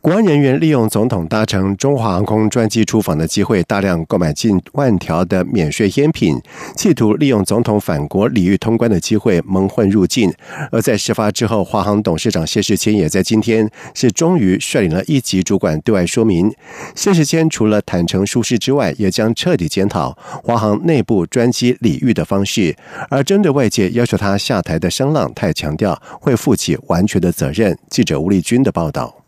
[0.00, 6.40] 国安人员利用总统搭乘中华航空专机出访的机会，大量购买近万条的免税烟品，
[6.76, 10.32] 企图利用总统返国礼遇通关的机会蒙混入境。
[10.70, 16.50] 而在事发之后，华航董事长谢世谦也在今天是终于率领了一级主管对外说明，
[16.94, 22.76] 谢世谦除了坦诚疏失之外，也将彻底检讨华航内部专机礼遇的方式。
[23.10, 27.76] 而针对外界要求他下台的声浪，他也强调会负起完全的责任。
[27.90, 29.27] 记者吴丽君的报道。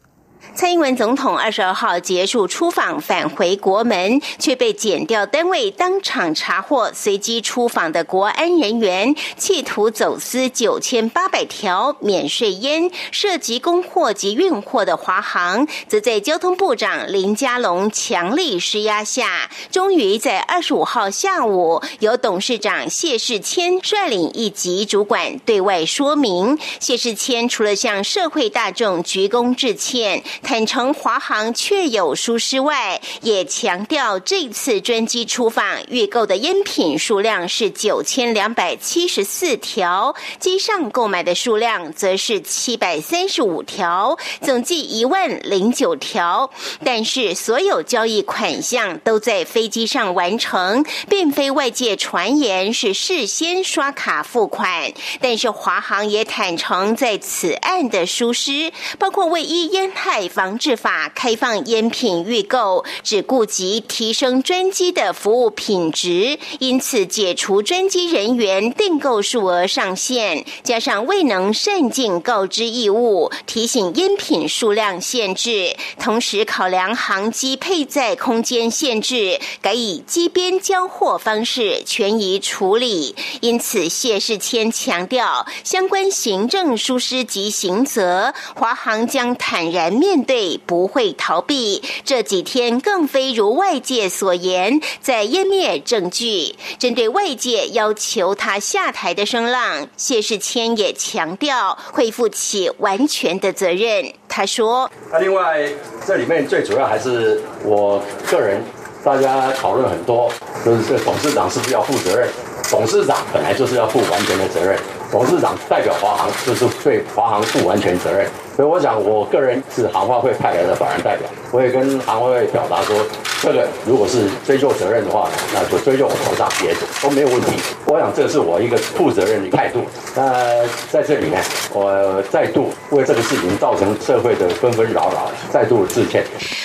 [0.61, 26.59] 蔡英文总统二十二号结束出访，返回国门，却被检调单位当场查获，随机出访的国安人员企图走私九千八百条免税烟，涉及供货及运货的华航，则在交通部长林佳龙强力施压下，终于在二十五号下午，由董事长谢世谦率领一级主管对外说明。
[26.79, 30.23] 谢世谦除了向社会大众鞠躬致歉。
[30.51, 46.51] 坦承华航确有疏失外，也强调这次专机出访预购的烟品数量是九千两百七十四条，机上购买的数量则是七百三十五条，总计一万零九条。
[46.85, 54.93] 但是所有交易款项都在飞机上完成，并非外界传言是事先刷卡付款。
[55.21, 60.29] 但是华航也坦承在此案的疏失，包括为依烟害。
[60.41, 83.15] 防治法开放烟品预购，只顾及提升专机的服务品质，因此解除专机人员订购数额上限，加上未能善尽告知义务，提醒烟品数量限制，同时考量航机配载空间限制，改以机边交货方式权宜处理。
[83.43, 90.20] 因此，谢世谦强调，相关行政疏失及刑责，华航将坦然面。
[90.25, 91.83] 对，不会逃避。
[92.05, 96.55] 这几天更非如外界所言，在湮灭证据。
[96.79, 104.13] 针对外界要求他下台的声浪，谢世谦也强调会负起完全的责任。
[104.29, 105.69] 他说：“那另外，
[106.07, 108.63] 这里面最主要还是我个人，
[109.05, 110.31] 大家讨论很多，
[110.65, 112.29] 就是这董事长是不是要负责任？
[112.71, 114.79] 董事长本来就是要负完全的责任，
[115.11, 118.27] 董事长代表华航，就是对华航负完全责任。”
[118.57, 122.97] 所以我想，我个人是航发会派来的法人代表，我也跟航发会表达说，
[123.43, 127.53] 这个如果是追究责任的话，那就追究我头上也都没有问题。
[127.87, 129.81] 我想这是我一个负责任的态度。
[130.15, 131.39] 那在这里呢，
[131.73, 136.25] 我再度为这个事情造成社会的纷纷扰扰，再度致歉。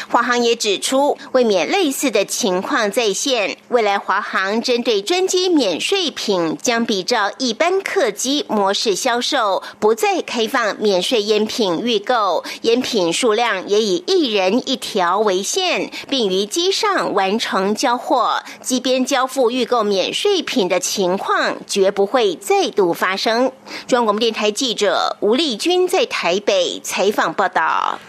[0.09, 11.81] 华航也指出，为免类似的情况再现，未来华航针对专机免税品将比照一般客机模式销售，不再开放免税烟品。
[11.85, 23.51] 预购烟品数量也以一人一条为限，并于机上完成交货，机边交付预购免税品的情况绝不会再度发生。
[23.85, 27.99] 中央广播电台记者吴丽君在台北采访报道。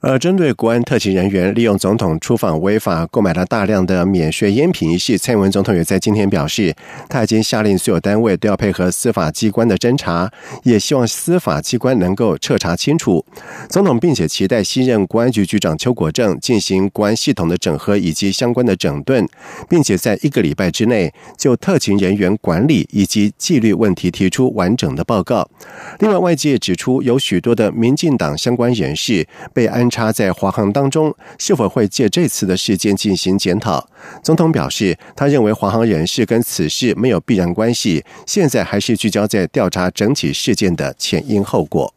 [0.00, 6.76] 而针对国安特勤人员利用总统出访违法购买了大量的免税烟品一事，蔡英文总统也在今天表示，
[7.08, 10.30] 他已经下令所有单位都要配合司法机关的侦查，
[10.64, 13.24] 也希望司法机关能够彻查清楚。
[13.70, 19.26] 总统并且期待新任国安局局长邱国正进行国安系统的整合以及相关的整顿，
[19.66, 25.48] 并且在一个礼拜之内就特勤人员管理以及纪律问题提出完整的报告。
[26.00, 29.85] 另外，外界指出有许多的民进党相关人士被安。
[29.90, 33.88] 差在华航当中是否会借这次的事件进行检讨？
[34.22, 41.92] 总统表示，他认为华航人士跟此事没有必然关系，现在还是聚焦在调查整体事件的前因后果。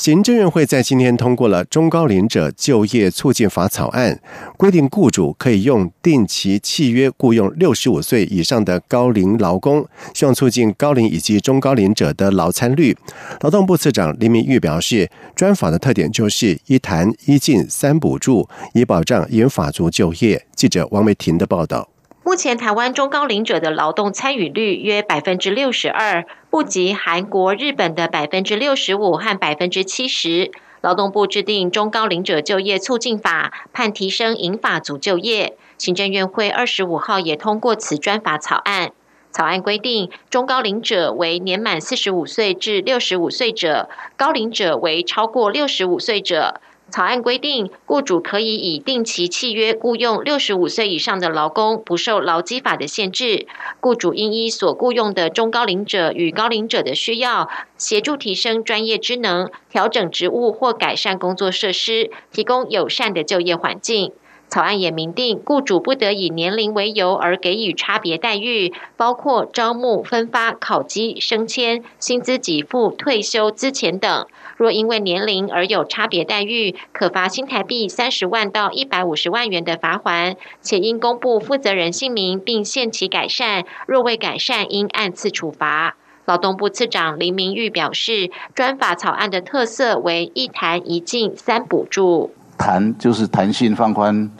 [0.00, 4.18] 行政院会在今天通过了中高龄者就业促进法草案，
[4.56, 12.96] 规定雇主可以用定期契约雇佣六十五岁以上的高龄劳工，希望促进高龄以及中高龄者的劳参率。
[13.42, 20.46] 劳动部次长林明玉表示，专法的特点就是一谈一进三补助，以保障引法族就业。
[20.56, 21.86] 记者王维婷的报道。
[22.30, 30.52] 目前台湾中高龄者的劳动参与率约百分之六十二，不及韩国、日本的百分之六十五和百分之七十。
[30.80, 35.56] 劳动部制定中高龄者就业促进法，盼提升银发族就业。
[35.76, 38.92] 行政院会二十五号也通过此专法草案。
[39.32, 46.60] 草案规定，中高龄者为年满四十五岁至六十五岁者，高龄者为超过六十五岁者。
[46.90, 53.46] 草案规定，雇主可以以定期契约雇佣六十五岁以上的劳工，不受劳基法的限制。
[53.80, 57.48] 雇主应依所雇佣的中高龄者与高龄者的需要，
[57.78, 64.12] 协助提升专业知能，调整职务或改善工作设施，提供友善的就业环境。
[64.48, 74.26] 草案也明定，雇主不得以年龄为由而给予差别待遇，包括招募、分发、考绩、升迁、薪资给付、退休资遣等。
[74.60, 83.64] 若因为年龄而有差别待遇，可罚新台币三十万到一百五十万元的罚款，且应公布负责人姓名并限期改善。
[83.86, 85.96] 若未改善，应按次处罚。
[86.26, 92.30] 劳动部次长林明玉表示，专法草案的特色为一弹一进三补助。
[92.58, 94.30] 弹就是弹性放宽，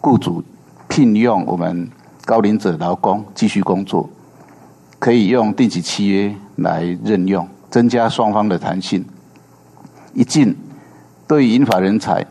[0.00, 0.44] 雇主
[0.88, 1.90] 聘用我们
[2.24, 4.08] 高龄者劳工继续工作，
[5.00, 9.04] 可以用定期契约来任用，增加双方的弹性。
[10.14, 10.56] 一进，
[11.26, 12.26] 对于引法人才，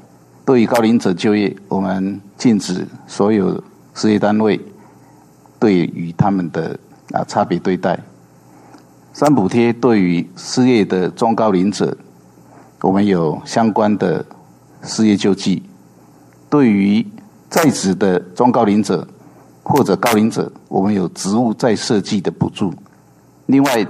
[0.45, 3.63] 对于高龄者就业，我们禁止所有
[3.93, 4.59] 事业单位
[5.59, 6.79] 对于他们的
[7.11, 7.99] 啊差别对待。
[9.13, 11.95] 三补贴对于失业的中高龄者，
[12.81, 14.25] 我们有相关的。
[14.85, 15.63] 失业救济，
[16.49, 17.07] 对于
[17.49, 19.07] 在职的中高龄者
[19.63, 22.73] 或者高龄者，我们有职务再设计的补助。
[23.45, 23.87] 另外，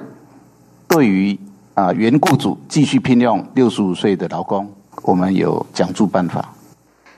[0.87, 1.35] 对于
[1.75, 4.71] 啊原雇主继续聘用六十五岁的劳工，
[5.01, 6.53] 我们有奖助办法。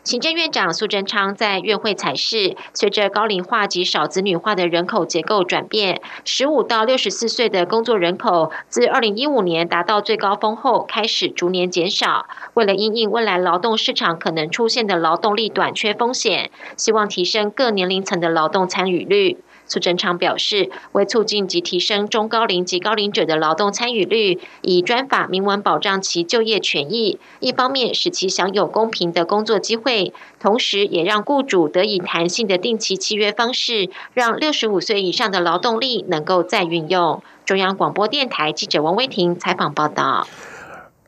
[0.06, 12.28] 行政院长苏贞昌在院会采示，随着高龄化及少子女化的人口结构转变，十五到六十四岁的工作人口自二零一五年达到最高峰后，开始逐年减少。
[12.54, 19.40] 为了因应未来劳动市场可能出现的劳动力短缺风险，希望提升各年龄层的劳动参与率。
[19.67, 37.23] 苏贞昌表示，为促进及提升中高龄及高龄者的劳动参与率，以专法明文保障其就业权益，一方面使其享有公平的工作机会，同时也让雇主得以弹性的定期契约方式，让六十五岁以上的劳动力能够再运用。
[37.45, 40.27] 中央广播电台记者王威婷采访报道。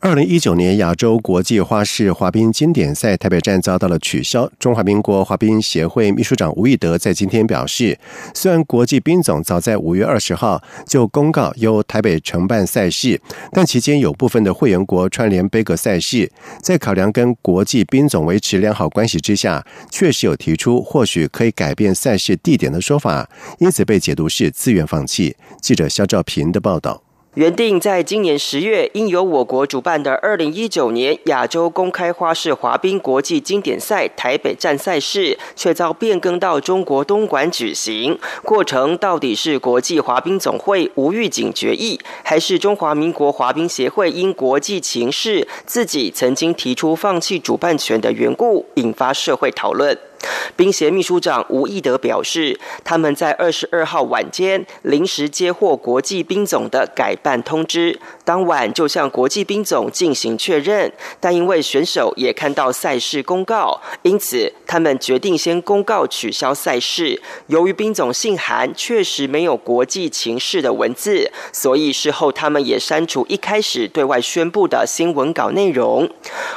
[0.08, 4.50] 二零一九年亚洲国际花式滑冰经典赛台北站遭到了取消。
[4.58, 8.00] 中华民国滑冰协会秘书长吴义德在今天表示，
[8.34, 13.20] 虽然国际冰总早在五月二十号就公告由台北承办赛事，
[13.52, 16.32] 但期间有部分的会员国串联杯葛赛事，
[16.62, 25.36] 在考量跟国际冰总维持良好关系之下，确实有提出或许可以改变赛事地点的说法，因此被解读是自愿放弃。
[25.62, 27.07] 记者肖兆平的报道。
[27.38, 38.18] 原定在今年十月应由我国主办的二零一九年亚洲公开花式滑冰国际经典赛台北站赛事，却遭变更到中国东莞举行。
[38.42, 49.96] 过程到底是国际滑冰总会无预警决议，还是中华民国滑冰协会因国际情势自己曾经提出放弃主办权的缘故，引发社会讨论？
[50.56, 60.92] 兵协秘书长吴义德表示，他们在二十二号晚间临时接获国际兵总的改办通知，当晚就向国际冰总进行确认。
[61.22, 67.22] 但因为选手也看到赛事公告，因此他们决定先公告取消赛事。
[67.48, 76.10] 由于冰总信函确实没有国际情势的文字，所以事后他们也删除一开始对外宣布的新闻稿内容。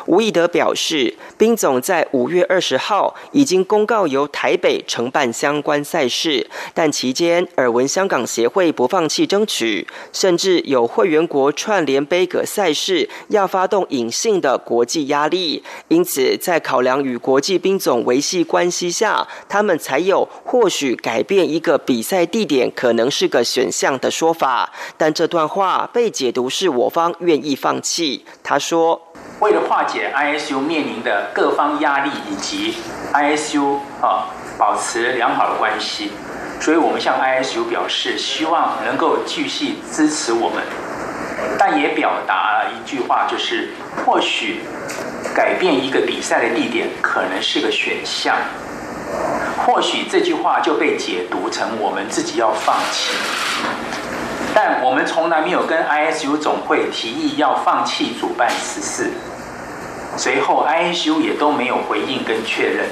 [0.07, 15.63] 吴义德表示，冰总在五月二十号已经公告由台北承办相关赛事，但期间耳闻香港协会不放弃争取，甚至有会员国串联杯葛赛事，要发动隐性的国际压力。
[15.89, 24.73] 因此，在考量与国际兵总维系关系下，他们才有或许改变一个比赛地点可能是个选项的说法。
[24.97, 28.25] 但这段话被解读是我方愿意放弃。
[28.43, 29.03] 他说。
[29.41, 32.75] 为了化解 ISU 面临的各方压力以及
[33.13, 36.11] ISU 啊保持良好的关系，
[36.61, 40.63] 所以我们向 ISU 表示希望能够继续支持我们，
[41.59, 43.71] 但也表达了一句话，就是
[44.05, 44.61] 或许
[45.35, 48.37] 改变一个比赛的地点可能是个选项。
[49.59, 53.15] 或许这句话就被解读成我们自己要放弃，
[54.55, 59.11] 但我们从来没有跟 ISU 总会提议要放弃主办十四。
[60.21, 62.85] 随后，ISU 也都没有回应跟确认。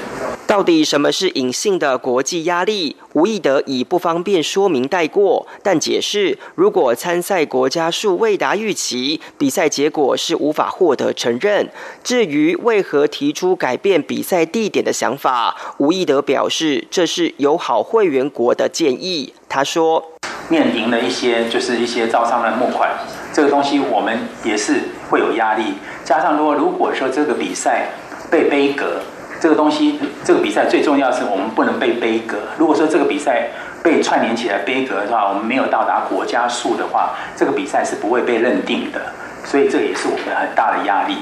[0.47, 2.97] 到底什么是隐性的国际压力？
[3.13, 11.69] 吴意德以不方便说明带过，但解释如果参赛国家数未达预期，比赛结果是无法获得承认。
[12.03, 19.35] 至于为何提出改变比赛地点的想法，吴意德表示这是友好会员国的建议。
[19.51, 20.13] 他说。
[20.51, 22.91] 面临了一些就是一些招商的募款，
[23.35, 24.81] 这个东西我们也是
[25.11, 25.75] 会有压力。
[26.09, 27.89] 加上如果如果说这个比赛
[28.31, 29.03] 被杯格，
[29.39, 32.39] 这个东西这个比赛最重要是我们不能被杯格。
[32.57, 33.51] 如果说这个比赛
[33.83, 38.99] 被串联起来杯格的话，我们没有到达国家数的话，这个比赛是不会被认定的。
[39.45, 41.19] 所以这也是我们很大的压力。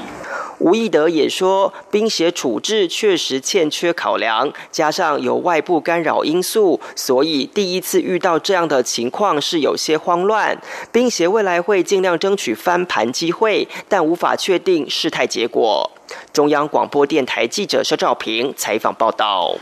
[0.59, 10.59] 吴义德也说，冰协处置确实欠缺考量，加上有外部干扰因素，所以第一次遇到这样的情况是有些慌乱。
[10.91, 15.91] 冰协未来会尽量争取翻盘机会，但无法确定事态结果。
[16.33, 19.55] 中央广播电台记者肖兆平采访报道。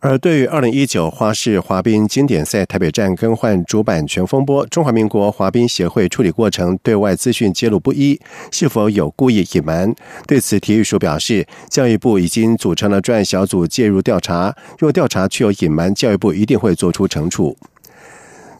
[0.00, 8.20] 而对于二零一九花式滑冰经典赛台北站更换主板权风波，中华民国滑冰协会处理过程对外资讯揭露不一，
[8.52, 9.92] 是否有故意隐瞒？
[10.24, 17.56] 对此，体育署表示，教育部已经组成了专案小组介入调查，若调查确有隐瞒，教育部一定会做出惩处。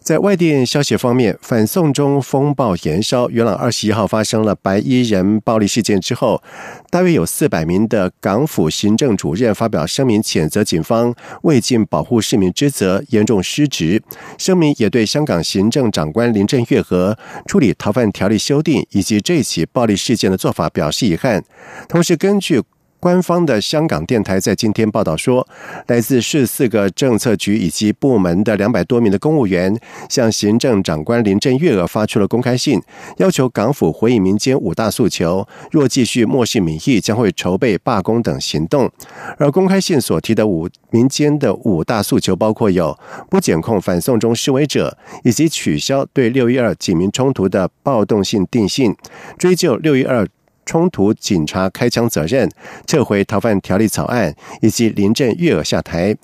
[0.09, 3.29] 在外电消息方面，反送中风暴延烧。
[3.29, 6.43] 元朗二十一号发生了白衣人暴力事件之后，
[6.89, 14.03] 大约有四百名的港府行政主任发表声明，谴责警方未尽保护市民之责，严重失职。
[14.39, 21.45] 声明也对香港行政长官林郑月娥处理逃犯条例修订以及这起暴力事件的做法表示遗憾。
[21.87, 22.63] 同时，根据
[23.01, 25.47] 官方的香港电台在今天报道说，
[25.87, 29.79] 来自十四个政策局以及部门的两百多名的公务员，
[30.09, 32.83] 向行政长官林郑月娥发出了公开信，
[33.19, 35.47] 要求港府回应民间五大诉求。
[35.71, 38.91] 若继续漠视民意，将会筹备罢工等行动。
[39.39, 42.99] 而公开信所提的五民间的五大诉求，包括有
[43.31, 48.97] 不检控反送中示威者，以及取消对六一二警民冲突的暴动性定性，
[49.39, 50.27] 追究六一二。
[50.69, 52.47] 冲突警察开枪责任，
[52.87, 56.15] 撤回逃犯条例草案，以及临阵月娥下台。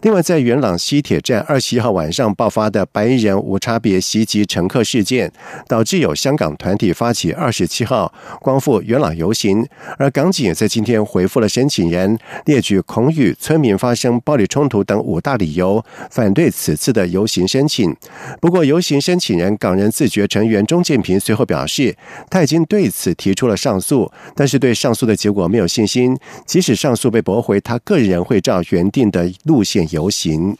[0.00, 5.30] 另外，在元朗西铁站二十一号晚上爆发的白衣人无差别袭击乘客事件，
[5.68, 9.68] 导致有香港团体发起二十七号光复元朗游行。
[9.98, 17.94] 而港警也在今天回复了申请人，列举恐与村民发生暴力冲突等五大理由，反对此次的游行申请。
[18.40, 21.94] 不过，游行申请人港人自觉成员钟建平随后表示，
[22.30, 23.89] 他已经对此提出了上诉。
[23.90, 26.16] 诉，但是对上诉的结果没有信心。
[26.46, 30.56] 即使上诉被驳回，他个人会照原定的路线游行。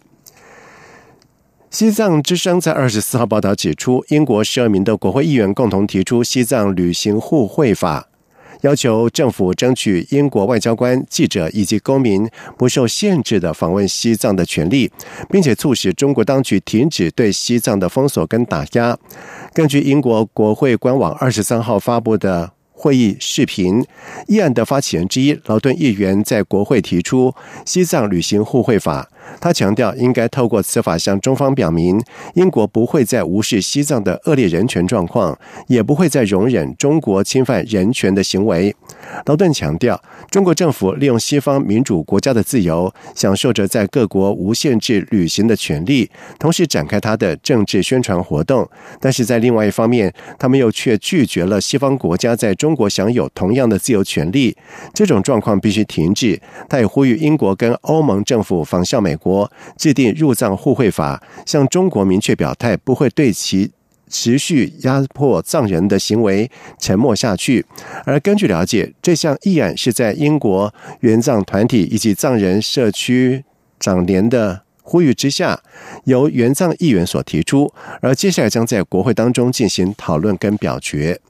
[1.70, 8.08] 西藏之声在二十四号报道指出，英国十二名的国会议员共同提出《西藏旅行互惠法》，
[8.62, 14.90] 要求政府争取英国外交官、记者以及公民不受限制的访问西藏的权利，
[15.30, 18.98] 并且促使中国当局停止对西藏的封锁跟打压。
[19.54, 22.50] 根据英国国会官网二十三号发布的。
[22.80, 23.84] 会议视频
[24.26, 27.30] 议案的发起人之一劳顿议员在国会提出
[27.66, 29.10] 《西藏旅行互惠法》。
[29.38, 32.02] 他强调，应该透过此法向中方表明，
[32.34, 38.74] 英国不会再无视西藏的恶劣人权状况，也不会再容忍中国侵犯人权的行为。
[39.26, 48.68] 劳顿强调，中国政府利用西方民主国家的自由，享受着在各国无限制旅行的权利，同时展开他的政治宣传活动。
[49.00, 54.56] 但是在另外一方面，他们又却拒绝了西方国家在中国享有同样的自由权利。
[54.92, 56.40] 这种状况必须停止。
[56.68, 59.16] 他也呼吁英国跟欧盟政府仿效美。
[59.20, 63.70] 国制定入藏互惠法，向中国明确表态，不会对其
[64.08, 66.50] 持续压迫藏人的行为
[66.80, 67.64] 沉默下去。
[68.04, 73.44] 而根据了解，这项议案是在英国援藏团体以及藏人社区
[73.78, 75.62] 长联的呼吁之下，
[76.04, 81.20] 由援藏议员所提出，而接下来将在国会当中进行讨论跟表决。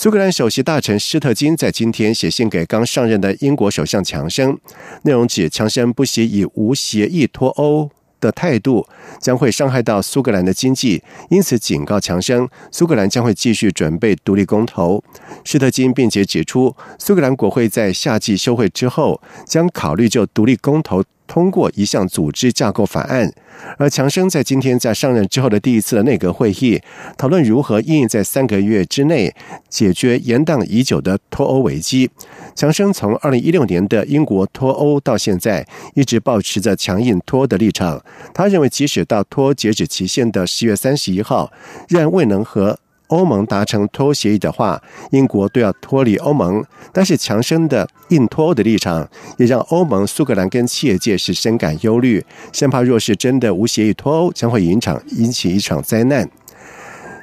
[0.00, 4.56] 苏格兰首席大臣施特金在今天写信给刚上任的英国首相强生，
[5.02, 7.90] 内容指强生不惜以无协议脱欧
[8.20, 8.86] 的态度，
[9.20, 15.02] 将会伤害到苏格兰的经济，因此警告强生，苏格兰将会继续准备独立公投。
[15.44, 21.02] 施特金并且指出，苏格兰国会在夏季休会之后，将考虑就独立公投。
[21.28, 23.32] 通过一项组织架构法案，
[23.76, 26.80] 而强生在今天在上任之后的第一次的内阁会议，
[27.16, 29.32] 讨论如何应在三个月之内
[29.68, 32.10] 解决延宕已久的脱欧危机。
[32.56, 38.02] 强生从二零一六年的英国脱欧到现在，一直保持着强硬脱欧的立场。
[38.34, 41.52] 他认为，即使到脱欧截止期限的十月三十一号，
[41.88, 42.80] 仍然未能和。
[43.08, 46.64] 欧盟达成脱欧协议的话，英国都要脱离欧盟。
[46.92, 56.28] 但是强生的硬脱欧的立场，也让欧盟、苏格兰跟企业界是深感忧虑，生怕若是真的无协议脱欧，将会引场引起一场灾难。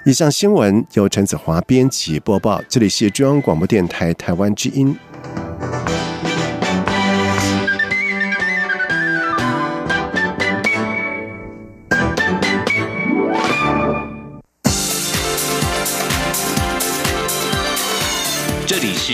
[0.06, 4.96] 以上新闻由陈子华编辑播报，这里是中央广播电台台湾之音。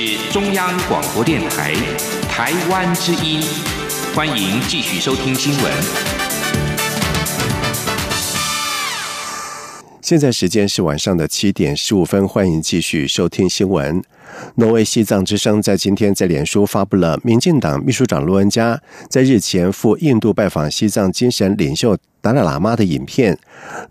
[0.03, 1.75] 是中央广播电台
[2.27, 3.39] 台湾之音，
[4.15, 5.71] 欢迎继续收听新闻。
[10.01, 14.01] 现在时间是晚上的七点十五分，欢迎继续收听新闻。
[14.55, 23.37] 挪威西藏之声在今天在脸书发布了民进党秘书长卢文嘉在日前赴印度拜访西藏精神领袖达赖喇嘛的影片。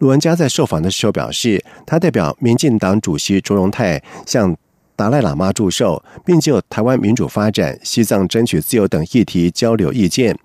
[0.01, 4.57] 卢文嘉在受访的时候表示，他代表民进党主席卓荣泰向
[5.01, 10.37] 达赖喇嘛祝寿，并就台湾民主发展、西藏争取自由等议题交流意见。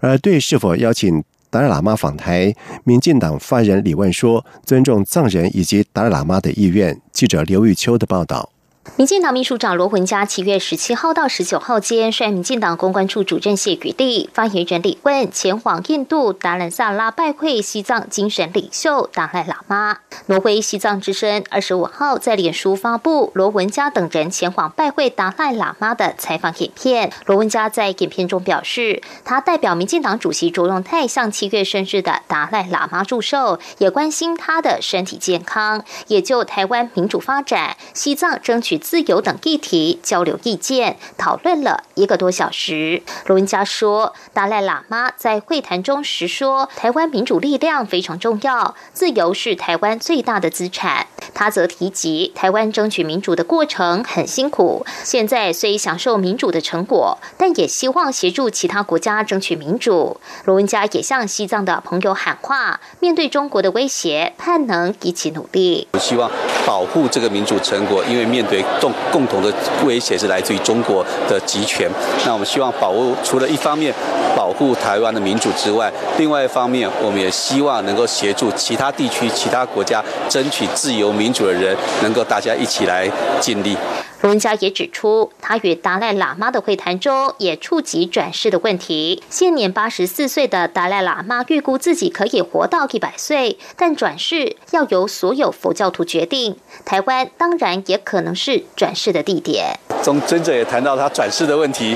[0.00, 2.54] 而对是否邀请达赖喇嘛访台，
[2.84, 8.53] 民进党发言人李万说：“尊重藏人以及达赖喇嘛的意愿。”记者刘玉秋的报道。
[8.96, 19.96] 民进党秘书长罗文嘉七月十七号到十九号间，率民进党公关处主任谢宇立、发言人李问前往印度达兰萨拉拜会西藏精神领袖达赖喇嘛。
[20.26, 27.10] 挪威西藏之声二十五号在脸书发布罗文嘉等人前往拜会达赖喇嘛的采访影片。
[27.26, 38.73] 罗文嘉在影片中表示，他代表民进党主席卓荣泰向七月生日的达赖喇嘛祝寿，也关心他的身体健康，也就台湾民主发展、西藏争取。
[38.78, 43.02] 自由等议题交流意见，讨论了一个多小时。
[43.26, 51.06] 罗文嘉说，达赖喇嘛在会谈中时说，台湾民主力量非常重要，自由是台湾最大的资产。
[51.32, 60.20] 他则提及，台湾争取民主的过程很辛苦，现在虽享受民主的成果，但也希望协助其他国家争取民主。
[60.44, 65.88] 罗文嘉也向西藏的朋友喊话，面对中国的威胁，盼能一起努力。
[65.92, 66.30] 我希望
[66.66, 69.52] 保护这个民主成果，因为面对共共同的
[69.84, 71.90] 威胁是来自于中国的集权。
[72.24, 73.92] 那我们希望保护，除了一方面
[74.36, 83.08] 保护台湾的民主之外，另外一方面，我们也希望能够协助其他地区、其他国家争取自由民主的人，能够大家一起来
[83.40, 83.76] 尽力。
[84.24, 89.22] 罗文家也指出，他与达赖喇嘛的会谈中也触及转世的问题。
[89.28, 96.56] 现年八十四岁的达赖喇嘛预估自己可以活到一百岁，但转世要由所有佛教徒决定。
[96.86, 99.78] 台湾当然也可能是转世的地点。
[100.02, 101.94] 从尊者也谈到他转世的问题。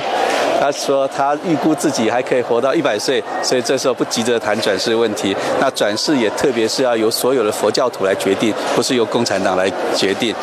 [0.60, 5.34] 他说他预估自己还可以活到一百岁，所以这时候不急着谈转世问题。
[5.60, 10.34] 那转世也特别是要由所有的佛教徒来决定，不是由共产党来决定。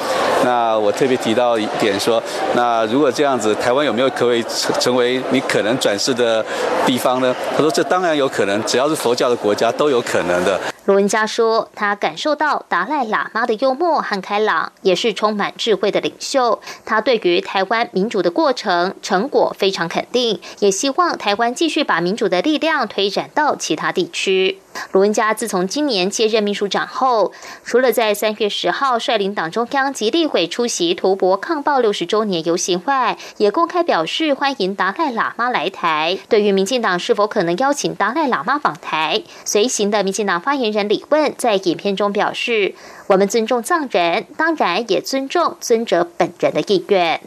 [0.44, 2.22] 那我特别提到一点说，
[2.54, 4.44] 那如果这样子，台湾有没有可以
[4.80, 6.44] 成为你可能转世的
[6.86, 7.36] 地方呢？
[7.56, 10.60] 他说这当然有可能，只要是佛教的国家都有可能的。
[10.86, 16.62] 罗文嘉说，他感受到达赖喇嘛的幽默和开朗，也是充满智慧的领袖。
[16.86, 24.60] 他对于台湾民主的过程成果非常肯定，也希望台湾继续把民主的力量推展到其他地区。
[24.92, 27.32] 卢文嘉自从今年接任秘书长后，
[27.64, 36.18] 除了在三月十号率领党中央及立委出席图博抗暴六十周年游行外，也公开表示欢迎达赖喇嘛来台。
[36.30, 42.76] 对于民进党是否可能邀请达赖喇嘛访台，随行的民进党发言人李问在影片中表示
[43.08, 47.22] ：“我们尊重藏人，当然也尊重尊者本人的意愿。”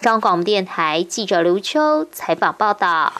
[0.00, 3.12] 中央广播电台记者刘秋采访报道。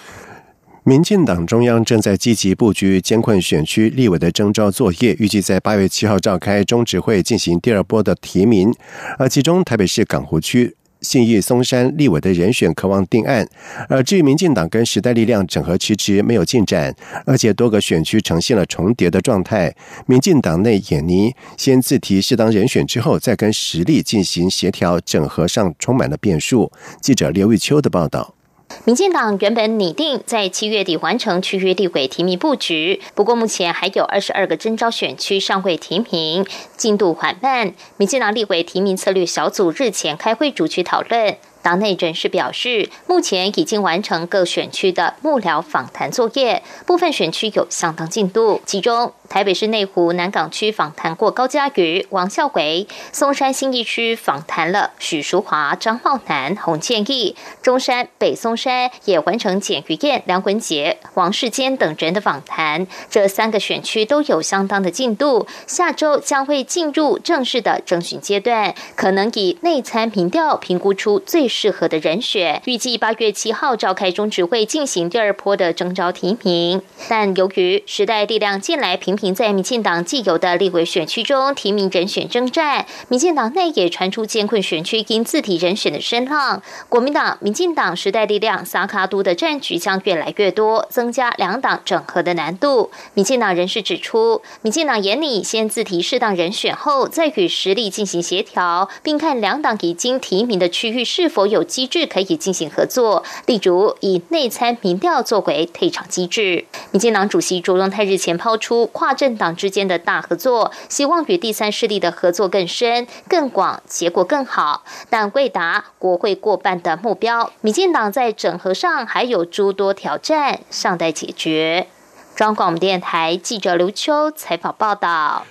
[0.88, 8.72] 民进党中央正在积极布局监困选区立委的征召作业，预计在八月七号召开中执会进行第二波的提名。
[9.18, 13.46] 而其中台北市港湖区信义松山立委的人选渴望定案。
[13.86, 16.96] 而至于民进党跟时代力量整合迟迟没有进展，
[17.26, 19.76] 而且多个选区呈现了重叠的状态。
[20.06, 26.72] 民进党内眼泥先自提适当人选之后，再跟实力进行协调整合上充满了变数。
[27.02, 28.36] 记者刘玉秋的报道。
[28.84, 37.72] 民进党原本拟定在七月底完成区域立委提名布局，不过目前还有二十二个征召选区尚未提名，进度缓慢。
[37.96, 41.36] 民进党立委提名策略小组日前开会逐区讨论。
[41.62, 48.62] 党内人士表示，目前已经完成各选区的幕僚访谈作业，部分选区有相当进度。
[48.64, 62.86] 其中，台北市内湖南港区访谈过高嘉瑜、王孝伟；松山新义区访谈了许淑华、张茂南、洪建义；中山北松山也完成简于燕、梁文杰、王世坚等人的访谈。
[63.10, 71.47] 这三个选区都有相当的进度，下周将会进入正式的征询阶段，可能以内参民调评估出最。
[71.48, 76.82] 适合的人选，预计八月七号召开中执会进行第二波的征召提名。
[77.08, 86.62] 但由于时代力量近来频频在民进党既有的立委选区中提名人选征战，民进党内也传出艰困选区因自提人选的声浪。
[86.90, 92.90] 国民党、民进党、时代力量、萨卡都的战局将越来越多，增加两党整合的难度。
[93.14, 101.37] 民进党人士指出，民进党眼里先自提适当人选后，再与实力进行协调，并看两党已经提名的区域是否。
[101.38, 106.66] 否有机制可以进行合作，例如以内参民调作为退场机制。
[106.90, 117.52] 民进党主席卓荣泰日前抛出跨政党之间的大合作，希望与第三势力的合作更深、更广，结果更好，但未达国会过半的目标。
[117.60, 121.86] 民进党在整合上还有诸多挑战，尚待解决。
[122.34, 125.44] 中广电台记者刘秋采访报道。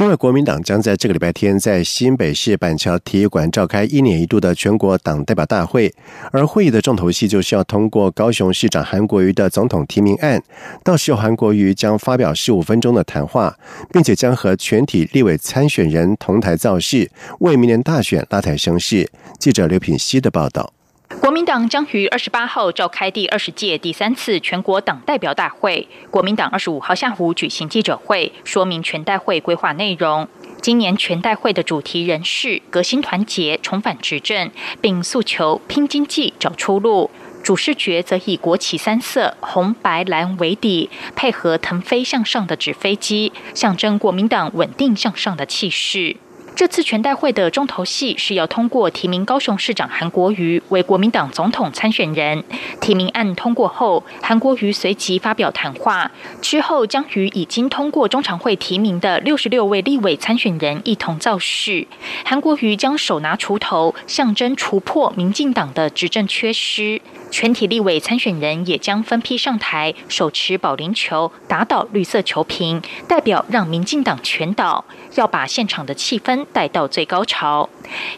[0.00, 5.92] 另外，国民党将在这个礼拜天在新北市板桥体育馆召开一年一度的全国党代表大会，
[6.32, 10.42] 而会议的重头戏就是要通过高雄市长韩国瑜的总统提名案。
[10.82, 13.54] 到时候，韩国瑜将发表十五分钟的谈话，
[13.92, 17.10] 并且将和全体立委参选人同台造势，
[17.40, 19.06] 为明年大选拉抬声势。
[19.38, 20.72] 记者刘品希的报道。
[21.18, 25.88] 国民党将于二十八号召开第二十届第三次全国党代表大会。
[26.08, 30.28] 国民党二十五号下午举行记者会，说明全代会规划内容。
[30.62, 37.10] 今年全代会的主题仍是革新团结、重返执政，并诉求拼经济、找出路。
[37.42, 46.16] 主视觉则以国旗三色红、白、蓝为底，配合腾飞向上的纸飞机，象征国民党稳定向上的气势。
[46.54, 52.44] 这次全代会的重头戏是要通过提名高雄市长韩国瑜为国民党总统参选人。
[52.80, 56.10] 提名案通过后，韩国瑜随即发表谈话，
[56.42, 61.86] 之后将与已经通过中常会提名的六十六位立委参选人一同造势。
[62.24, 67.00] 韩国瑜将手拿锄头，象征除破民进党的执政缺失。
[67.30, 76.46] 全体立委参选人也将分批上台，手持保龄球打倒绿色球瓶，代表让民进党全倒，要把现场的气氛。
[76.52, 77.68] 带到最高潮。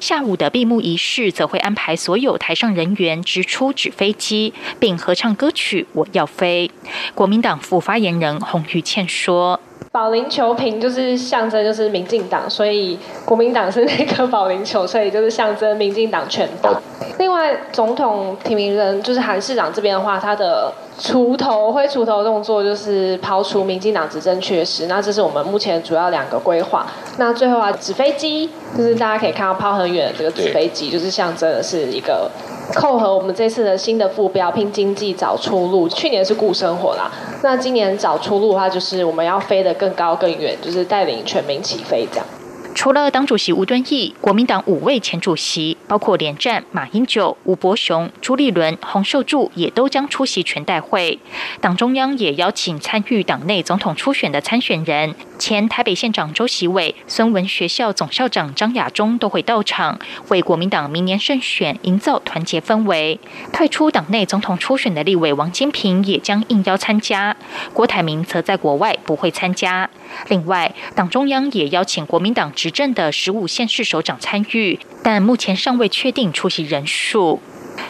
[0.00, 6.70] 下午的闭幕仪式则会安排所有台上人员直出纸飞机，并合唱歌曲《我要飞》。
[7.14, 16.80] 国民党副发言人洪玉倩说：“保龄球瓶就是象征，就是民进党，所以国民党是那个保龄球，所以就是象征民进党全党。
[17.18, 26.86] 另外，总统提名人就是韩市长这边的话，他的。”锄头挥锄头的动作就是抛出民进党执政缺失，那这是我们目前主要两个规划。
[27.16, 32.30] 那最后啊，纸飞机就是大家可以看到抛很远的这个纸飞机，就是象征的是一个
[32.74, 35.88] 扣合我们这次的新的副标，拼经济找出路。
[35.88, 37.10] 去年是顾生活啦，
[37.42, 42.26] 那今年找出路的话，就是我们要飞得更高更远，就是带领全民起飞这样。
[42.74, 51.18] 除了党主席吴敦义，国民党五位前主席，包括连战、马英九、吴伯雄、朱立伦、洪秀柱，也都将出席全代会。
[51.60, 63.20] 党中央也邀请参与党内总统初选的参选人，前台北县长周习伟、孙文学校总校长张亚中都会到场，为国民党明年胜选营造团结氛围。
[63.52, 67.36] 退出党内总统初选的立委王金平也将应邀参加，
[67.72, 69.88] 郭台铭则在国外不会参加。
[70.28, 77.40] 另外，党中央也邀请国民党执政的十五县市首长参与，但目前尚未确定出席人数。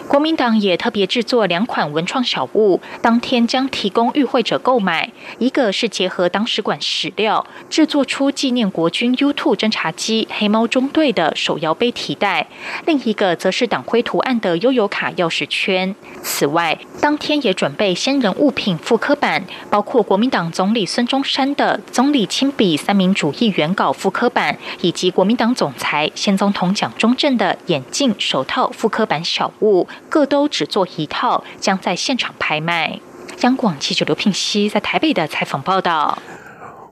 [0.08, 5.10] 国民党也特别制作两款文创小物，当天将提供与会者购买。
[5.38, 12.46] 一个是结合党史馆史料制作出纪念国军 U2 侦察机黑猫中队的手摇杯提袋，
[12.86, 15.94] 另一个则是党徽图案的悠游卡钥匙圈。
[16.22, 29.81] 此外，当天也准备先人物品复刻版，包括国民党总理孙中山的总理亲笔三民主义原稿复刻版，以及国民党总裁先总统蒋中正的眼镜、手套复刻版小物。
[30.08, 33.00] 各都只做一套，将在现场拍卖。
[33.40, 36.18] 央广记者刘聘熙在台北的采访报道。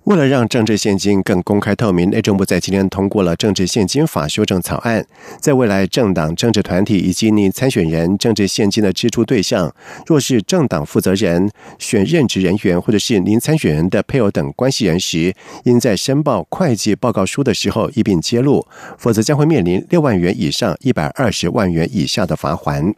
[0.05, 5.05] 为了让政治现金更公开透明，内政部在今天通过了政治现金法修正草案。
[5.41, 9.73] 在未来，政党、政治团体以及你参选人政治现金的支出对象，
[10.07, 15.35] 若是政党负责人、选任职人员或者是您参选人的配偶等关系人时，
[15.65, 22.95] 应在申报会计报告书的时候一并揭露，否则将会面临六万元以上一百二十万元以下的罚款。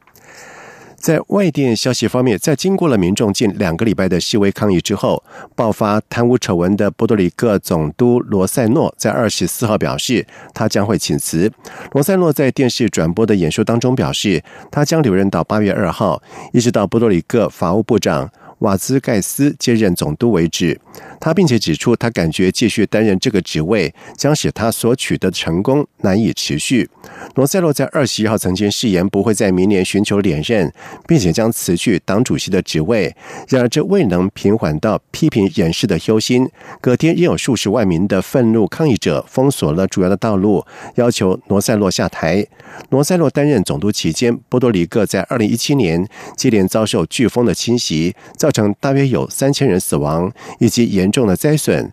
[1.02, 5.20] 在外电消息方面，在经过了民众近两个礼拜的示威抗议之后，
[5.56, 11.50] 爆发贪污丑闻的波多黎各总督罗塞诺在二十四号表示，他将会请辞。
[11.90, 18.30] 罗塞诺在电视转播的演说当中表示，他将留任到八月二号，一直到波多黎各法务部长。
[18.62, 20.80] 瓦兹盖斯接任总督为止，
[21.20, 26.88] 他并且指出，他感觉继续担任这个职位将使他所取得的成功难以持续。
[27.36, 30.72] 罗塞洛在二十一号曾经誓言不会在明年寻求连任，
[31.06, 33.14] 并且将辞去党主席的职位。
[33.48, 36.48] 然而，这未能平缓到批评人士的忧心。
[36.80, 40.64] 隔天，仍有数十万名的愤怒抗议者封锁了主要的道路，
[40.96, 42.44] 要求罗塞洛下台。
[42.90, 51.90] 罗塞洛担任总督期间，波多黎各在二零一七年接连遭受飓风的侵袭，造成大约有三千人死亡以及严重的灾损。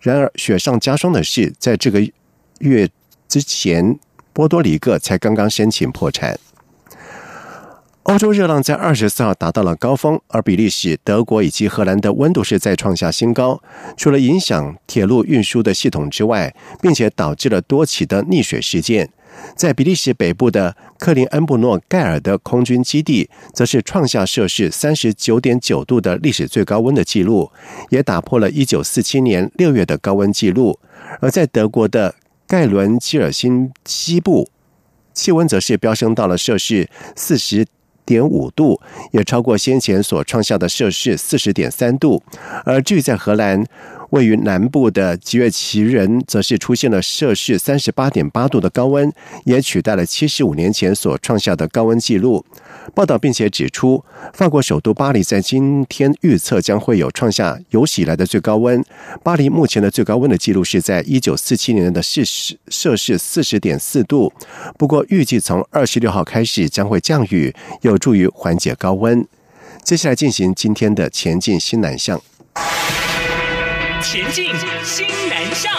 [0.00, 2.06] 然而，雪上加霜的是，在这个
[2.58, 2.88] 月
[3.26, 3.98] 之前，
[4.34, 6.38] 波多黎各才刚刚申请破产。
[8.02, 13.62] 欧洲热浪在二十四号达到了高峰，而比利时、德国以及荷兰的温度是再创下新高。
[13.96, 19.08] 除了影响铁路运输的系统之外，并且导致了多起的溺水事件。
[19.56, 27.50] 在比利时北部的克林恩布诺盖尔的空军基地，则是创下摄氏三十九点九度的历史最高温的记录，
[27.90, 30.78] 也打破了一九四七年六月的高温记录。
[31.20, 32.14] 而在德国的
[32.46, 34.48] 盖伦基尔辛西部，
[35.12, 37.66] 气温则是飙升到了摄氏四十。
[38.06, 38.78] 点五度，
[39.12, 42.22] 也超过先前所创下的摄氏四十点三度。
[42.66, 43.64] 而据在荷兰，
[44.14, 49.12] 位于南部的吉约奇人，则是出现了摄氏三十八点八度的高温，
[49.44, 52.46] 也取代了七十五年前所创下的高温纪录。
[52.94, 58.84] 报道并且指出，法国首都巴黎在今天预测将会有创下有史以来的最高温。
[59.24, 64.32] 巴黎目前的最高温的记录是在一九四七年的摄氏摄氏四十点四度。
[64.78, 69.26] 不过，预计从二十六号开始将会降雨，有助于缓解高温。
[69.82, 72.22] 接下来进行今天的前进新南向。
[74.04, 75.72] 前进新南上。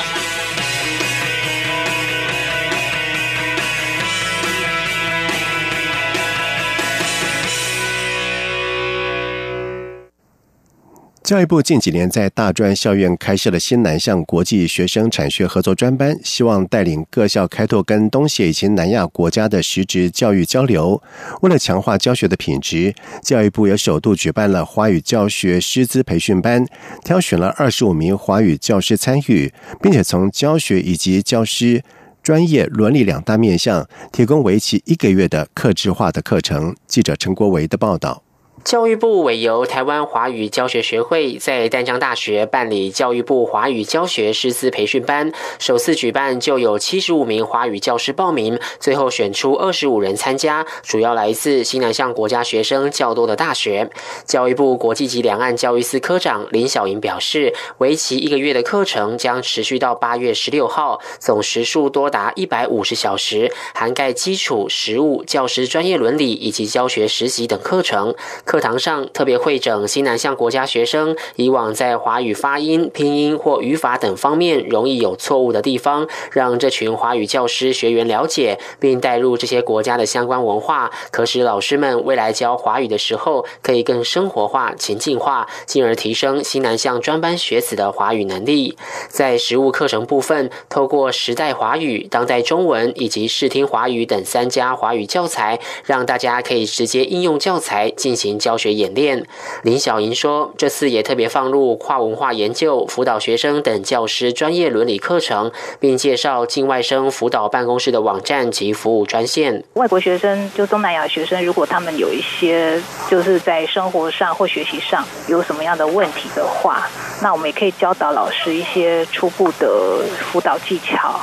[11.26, 21.02] 教育部近几年在大专校院开设了新南向国际学生产学合作专班，希望带领各校开拓跟东协以及南亚国家的实质教育交流。
[21.42, 26.64] 为了强化教学的品质，教育部也首度举办了华语教学师资培训班，
[27.04, 31.84] 挑选了二十五名华语教师参与，并且从教学以及教师
[32.22, 36.76] 专业伦理两大面向，提供为期一个月的客制化的课程。
[36.86, 38.25] 记者陈国维的报道。
[38.66, 53.88] 教育部委由台湾华语教学学会在淡江大学办理教育部华语教学师资培训班，首次举办就有七十五名华语教师报名，最后选出二十五人参加，主要来自西南向国家学生较多的大学。
[54.26, 68.16] 教育部国际级两岸教育司科长林小莹表示，为期一个月的课程将持续到八月十六号，总时数多达一百五十小时，涵盖基础、实务、教师专业伦理以及教学实习等课程。
[68.56, 88.78] 课堂上特别会整新南向国家学生以往在华语发音、拼音或语法等方面容易有错误的地方，让这群华语教师学员了解并带入这些国家的相关文化，可使老师们未来教华语的时候可以更生活化、情境化，进而提升新南向专班学子的华语能力。
[89.10, 98.40] 在实务课程部分，透过时代华语、当代中文以及视听华语等三家华语教材，让大家可以直接应用教材进行。
[98.46, 99.26] 教学演练，
[99.64, 109.64] 林小莹说：“这次也特别放入跨文化研究、辅导学生等教师专业伦理课程，并介绍境外生辅导办公室的网站及服务专线。
[109.74, 112.80] 外国学生，就东南亚学生，如果他们有一些
[113.10, 116.88] 就是在生活上或学习上有什么样的问题的话，
[117.24, 121.20] 那我们也可以教导老师一些初步的辅导技巧。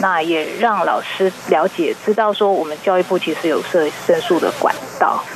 [0.00, 4.74] 那也让老师了解、知道说，我们教育部其实有设申诉的管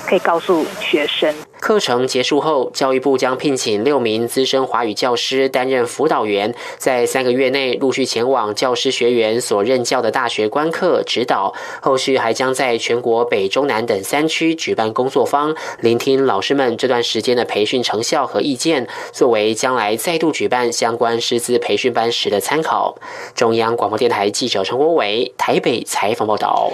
[0.06, 11.52] 可以告诉学生。”课程结束后，教育部将聘请六名资深华语教师担任辅导员，在三个月内陆续前往教师学员所任教的大学观课指导。
[11.82, 22.96] 后续还将在全国北、中、南等三区举办工作坊，聆听老师们这段时间的培训成效和意见，作为将来再度举办相关师资培训班时的参考。
[23.34, 26.72] 中央广播电台记者陈国伟台北采访报道。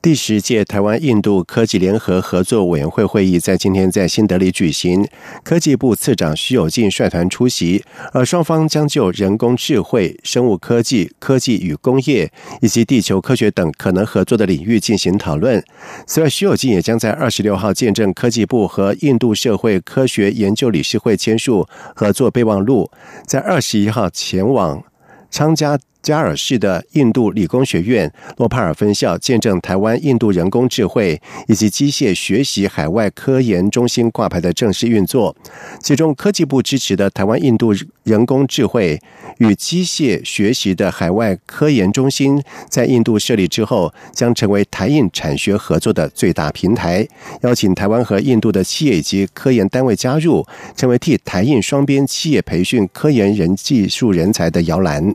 [0.00, 5.04] 第十届台湾印度科技联合合作委员会会议在今天在新德里举行，
[5.42, 7.82] 科技部次长徐有进率团出席，
[8.12, 12.30] 而双方将就人工智慧、生物科技、科技与工业
[12.60, 15.62] 以及地球科学等可能合作的领域进行讨论。
[16.06, 22.88] 此外，徐有进也将在二十六号见证科技部和印度社会科学研究理事会签署合作备忘录，
[23.26, 24.80] 在二十一号前往
[25.28, 25.76] 昌加。
[26.08, 35.36] 加尔市的印度理工学院洛帕尔分校见证台湾印度人工智慧以及机械学习海外科研中心挂牌的正式运作。
[35.82, 38.98] 其中，科技部支持的台湾印度人工智慧
[39.36, 47.06] 与机械学习的海外科研中心，在印度设立之后，将成为台印产学合作的最大平台，
[47.42, 55.14] 邀请台湾和印度的企业以及科研单位加入，成为替台印双边企业培训科研人技术人才的摇篮。